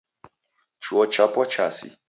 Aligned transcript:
Chuo 0.83 1.03
chapo 1.13 1.41
chasi 1.51 1.87